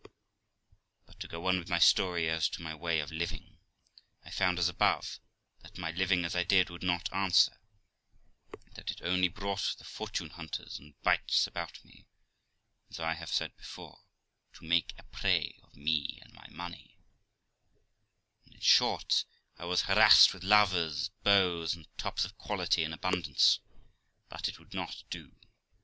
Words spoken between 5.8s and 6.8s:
living as I did